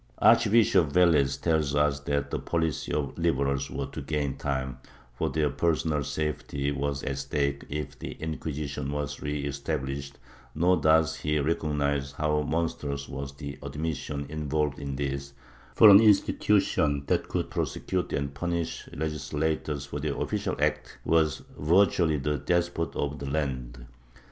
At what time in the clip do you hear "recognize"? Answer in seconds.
11.37-12.13